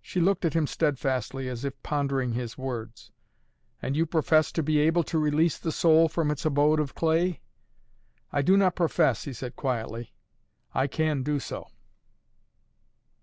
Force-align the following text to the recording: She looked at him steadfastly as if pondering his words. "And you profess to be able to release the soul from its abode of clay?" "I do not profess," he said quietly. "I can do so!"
She 0.00 0.22
looked 0.22 0.46
at 0.46 0.54
him 0.54 0.66
steadfastly 0.66 1.50
as 1.50 1.66
if 1.66 1.82
pondering 1.82 2.32
his 2.32 2.56
words. 2.56 3.12
"And 3.82 3.94
you 3.94 4.06
profess 4.06 4.50
to 4.52 4.62
be 4.62 4.78
able 4.78 5.02
to 5.04 5.18
release 5.18 5.58
the 5.58 5.70
soul 5.70 6.08
from 6.08 6.30
its 6.30 6.46
abode 6.46 6.80
of 6.80 6.94
clay?" 6.94 7.42
"I 8.32 8.40
do 8.40 8.56
not 8.56 8.74
profess," 8.74 9.24
he 9.24 9.34
said 9.34 9.54
quietly. 9.54 10.14
"I 10.72 10.86
can 10.86 11.22
do 11.22 11.38
so!" 11.40 11.66